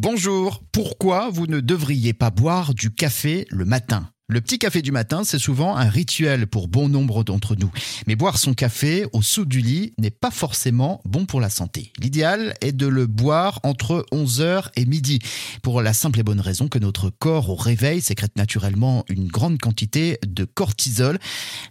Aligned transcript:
Bonjour, 0.00 0.62
pourquoi 0.70 1.28
vous 1.28 1.48
ne 1.48 1.58
devriez 1.58 2.12
pas 2.12 2.30
boire 2.30 2.72
du 2.72 2.94
café 2.94 3.48
le 3.50 3.64
matin? 3.64 4.08
Le 4.30 4.42
petit 4.42 4.58
café 4.58 4.82
du 4.82 4.92
matin, 4.92 5.22
c'est 5.24 5.38
souvent 5.38 5.74
un 5.76 5.88
rituel 5.88 6.46
pour 6.46 6.68
bon 6.68 6.90
nombre 6.90 7.24
d'entre 7.24 7.56
nous. 7.56 7.70
Mais 8.06 8.14
boire 8.14 8.36
son 8.36 8.52
café 8.52 9.06
au 9.14 9.22
sous 9.22 9.46
du 9.46 9.60
lit 9.60 9.94
n'est 9.96 10.10
pas 10.10 10.30
forcément 10.30 11.00
bon 11.06 11.24
pour 11.24 11.40
la 11.40 11.48
santé. 11.48 11.94
L'idéal 11.98 12.52
est 12.60 12.72
de 12.72 12.86
le 12.86 13.06
boire 13.06 13.58
entre 13.62 14.04
11h 14.12 14.68
et 14.76 14.84
midi, 14.84 15.18
pour 15.62 15.80
la 15.80 15.94
simple 15.94 16.20
et 16.20 16.22
bonne 16.22 16.42
raison 16.42 16.68
que 16.68 16.78
notre 16.78 17.08
corps 17.08 17.48
au 17.48 17.54
réveil 17.54 18.02
sécrète 18.02 18.36
naturellement 18.36 19.02
une 19.08 19.28
grande 19.28 19.58
quantité 19.58 20.18
de 20.26 20.44
cortisol, 20.44 21.18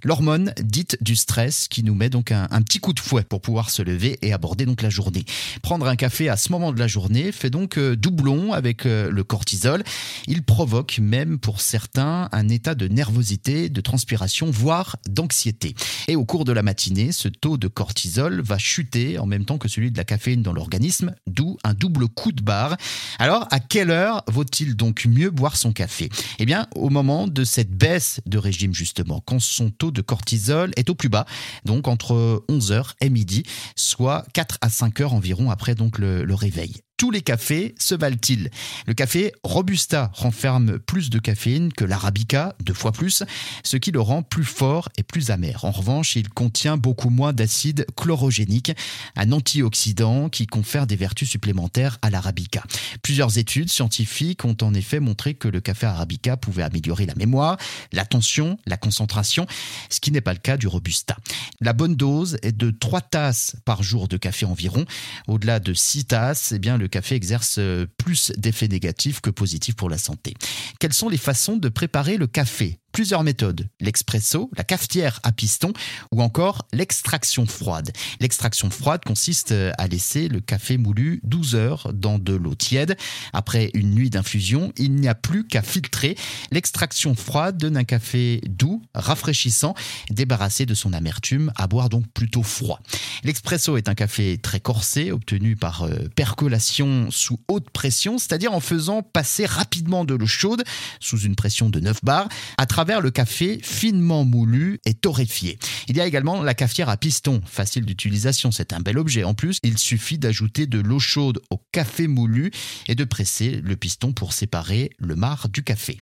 l'hormone 0.03 0.52
dite 0.59 0.98
du 0.99 1.16
stress 1.16 1.67
qui 1.67 1.84
nous 1.84 1.94
met 1.94 2.09
donc 2.09 2.31
un, 2.31 2.48
un, 2.49 2.63
petit 2.63 2.80
coup 2.80 2.94
de 2.94 2.99
fouet 2.99 3.21
pour 3.21 3.39
pouvoir 3.39 3.70
se 3.70 3.84
lever 3.84 4.17
et 4.23 4.34
aborder 4.34 4.66
donc 4.66 4.81
la 4.81 4.89
journée. 4.89 5.26
Prendre 5.62 5.85
un 5.85 5.95
café 5.95 6.27
à 6.27 6.38
ce 6.38 6.52
moment 6.52 6.71
de 6.71 6.80
la 6.80 6.88
journée 6.88 7.31
fait 7.31 7.52
donc 7.52 7.77
euh, 7.77 7.95
doublon 7.95 8.53
avec 8.53 8.88
euh, 8.88 9.12
le 9.12 9.23
cortisol. 9.23 9.84
Il 10.26 10.41
provoque 10.41 10.98
même 10.98 11.38
pour 11.38 11.62
certains 11.62 12.30
un 12.31 12.46
état 12.49 12.75
de 12.75 12.87
nervosité, 12.87 13.69
de 13.69 13.81
transpiration, 13.81 14.49
voire 14.51 14.97
d'anxiété. 15.07 15.75
Et 16.07 16.15
au 16.15 16.25
cours 16.25 16.45
de 16.45 16.51
la 16.51 16.63
matinée, 16.63 17.11
ce 17.11 17.27
taux 17.27 17.57
de 17.57 17.67
cortisol 17.67 18.41
va 18.41 18.57
chuter 18.57 19.20
en 19.20 19.25
même 19.25 19.45
temps 19.45 19.57
que 19.57 19.67
celui 19.67 19.91
de 19.91 19.97
la 19.97 20.03
caféine 20.03 20.41
dans 20.41 20.53
l'organisme, 20.53 21.13
d'où 21.27 21.57
un 21.63 21.73
double 21.73 22.07
coup 22.07 22.31
de 22.31 22.41
barre. 22.41 22.77
Alors, 23.20 23.47
à 23.51 23.59
quelle 23.59 23.91
heure 23.91 24.23
vaut-il 24.27 24.75
donc 24.75 25.05
mieux 25.05 25.29
boire 25.29 25.57
son 25.57 25.73
café? 25.73 26.09
Eh 26.39 26.45
bien, 26.45 26.67
au 26.75 26.89
moment 26.89 27.27
de 27.27 27.43
cette 27.43 27.71
baisse 27.71 28.21
de 28.25 28.37
régime 28.37 28.73
justement, 28.73 29.21
quand 29.25 29.39
son 29.39 29.70
taux 29.70 29.91
de 29.91 30.01
cortisol 30.01 30.71
est 30.75 30.89
au 30.89 30.95
plus 30.95 31.09
bas, 31.09 31.25
donc 31.65 31.87
entre 31.87 32.43
11h 32.49 32.93
et 33.01 33.09
midi, 33.09 33.43
soit 33.75 34.25
4 34.34 34.57
à 34.61 34.70
5 34.70 35.01
heures 35.01 35.13
environ 35.13 35.51
après 35.51 35.75
donc 35.75 35.99
le, 35.99 36.23
le 36.23 36.34
réveil 36.34 36.73
tous 36.97 37.11
les 37.11 37.21
cafés 37.21 37.75
se 37.79 37.93
valent-ils? 37.93 38.49
Le 38.87 38.93
café 38.95 39.31
Robusta 39.43 40.11
renferme 40.15 40.79
plus 40.79 41.11
de 41.11 41.20
caféine 41.20 41.71
que 41.71 41.85
l'Arabica, 41.85 42.55
deux 42.63 42.73
fois 42.73 42.91
plus, 42.91 43.23
ce 43.63 43.77
qui 43.77 43.91
le 43.91 44.01
rend 44.01 44.23
plus 44.23 44.43
fort 44.43 44.89
et 44.98 45.04
plus 45.04 45.29
amer. 45.29 45.63
En 45.63 45.71
revanche, 45.71 46.15
il 46.15 46.29
contient 46.29 46.76
beaucoup 46.76 47.12
moins 47.12 47.34
d'acide 47.34 47.85
chlorogénique, 47.95 48.71
un 49.15 49.31
antioxydant 49.31 50.29
qui 50.29 50.48
confère 50.48 50.87
des 50.87 50.95
vertus 50.95 51.29
supplémentaires 51.29 51.99
à 52.01 52.09
l'Arabica. 52.09 52.63
Plusieurs 53.04 53.37
études 53.37 53.70
scientifiques 53.70 54.43
ont 54.43 54.57
en 54.61 54.73
effet 54.73 54.99
montré 54.99 55.35
que 55.35 55.48
le 55.48 55.61
café 55.61 55.85
Arabica 55.85 56.35
pouvait 56.35 56.63
améliorer 56.63 57.05
la 57.05 57.15
mémoire, 57.15 57.57
l'attention, 57.91 58.57
la 58.65 58.77
concentration, 58.77 59.45
ce 59.91 59.99
qui 59.99 60.11
n'est 60.11 60.21
pas 60.21 60.34
le 60.34 60.39
cas 60.39 60.57
du 60.57 60.65
Robusta. 60.67 61.15
La 61.61 61.73
bonne 61.73 61.95
dose 61.95 62.37
est 62.41 62.57
de 62.57 62.71
3 62.71 63.01
tasses 63.01 63.55
par 63.65 63.84
jour 63.84 64.07
de 64.07 64.17
café 64.17 64.45
environ. 64.45 64.85
Au-delà 65.28 65.59
de 65.59 65.75
6 65.75 66.06
tasses, 66.06 66.53
eh 66.53 66.59
bien, 66.59 66.78
le 66.78 66.87
café 66.88 67.16
exerce 67.16 67.57
euh, 67.59 67.85
plus 67.97 68.31
d'effets 68.38 68.68
négatifs 68.68 69.22
que 69.22 69.30
positifs 69.30 69.75
pour 69.75 69.90
la 69.90 69.97
santé. 69.97 70.34
Quelles 70.80 70.94
sont 70.94 71.09
les 71.09 71.18
façons 71.18 71.57
de 71.57 71.69
préparer 71.69 72.18
le 72.18 72.28
café? 72.28 72.79
Plusieurs 72.97 73.22
méthodes. 73.22 73.69
L'expresso, 73.79 74.50
la 74.57 74.63
cafetière 74.63 75.19
à 75.22 75.31
piston 75.31 75.72
ou 76.12 76.23
encore 76.23 76.67
l'extraction 76.73 77.45
froide. 77.45 77.91
L'extraction 78.19 78.72
froide 78.72 79.03
consiste 79.06 79.53
à 79.78 79.88
laisser 79.88 80.29
le 80.29 80.39
café 80.39 80.78
moulu 80.78 81.19
12 81.23 81.53
heures 81.53 81.94
dans 81.94 82.17
de 82.17 82.34
l'eau 82.34 82.56
tiède. 82.56 82.97
Après 83.34 83.69
une 83.75 83.91
nuit 83.91 84.09
d'infusion, 84.09 84.73
il 84.78 84.95
n'y 84.95 85.07
a 85.07 85.13
plus 85.13 85.45
qu'à 85.45 85.62
filtrer. 85.62 86.17
L'extraction 86.50 87.13
froide 87.13 87.57
donne 87.57 87.78
un 87.78 87.84
café 87.84 88.41
doux, 88.47 88.81
rafraîchissant, 88.95 89.75
débarrassé 90.09 90.66
de 90.66 90.73
son 90.73 90.91
amertume, 90.91 91.51
à 91.56 91.67
boire 91.67 91.89
donc 91.89 92.07
plutôt 92.16 92.41
froid. 92.41 92.79
L'expresso 93.23 93.78
est 93.78 93.89
un 93.89 93.95
café 93.95 94.39
très 94.39 94.59
corsé, 94.59 95.11
obtenu 95.11 95.56
par 95.56 95.84
euh, 95.84 96.07
percolation 96.16 97.11
sous 97.11 97.39
haute 97.47 97.69
pression, 97.69 98.17
c'est-à-dire 98.17 98.53
en 98.53 98.59
faisant 98.59 99.03
passer 99.03 99.45
rapidement 99.45 100.03
de 100.03 100.16
l'eau 100.16 100.25
chaude, 100.25 100.63
sous 101.00 101.19
une 101.19 101.35
pression 101.35 101.69
de 101.69 101.79
9 101.79 102.03
bars, 102.03 102.28
à 102.57 102.66
le 102.88 103.12
café 103.12 103.59
finement 103.62 104.24
moulu 104.24 104.80
et 104.85 104.94
torréfié. 104.94 105.59
Il 105.88 105.97
y 105.97 106.02
a 106.02 106.07
également 106.07 106.41
la 106.41 106.53
cafetière 106.53 106.89
à 106.89 106.97
piston, 106.97 107.41
facile 107.45 107.85
d'utilisation, 107.85 108.51
c'est 108.51 108.73
un 108.73 108.79
bel 108.79 108.97
objet. 108.97 109.23
En 109.23 109.34
plus, 109.34 109.59
il 109.63 109.78
suffit 109.78 110.17
d'ajouter 110.17 110.67
de 110.67 110.79
l'eau 110.79 111.00
chaude 111.00 111.41
au 111.51 111.61
café 111.72 112.07
moulu 112.07 112.51
et 112.88 112.95
de 112.95 113.03
presser 113.03 113.61
le 113.61 113.75
piston 113.75 114.13
pour 114.13 114.34
séparer 114.34 114.89
le 115.00 115.16
marc 115.16 115.51
du 115.51 115.63
café. 115.63 116.00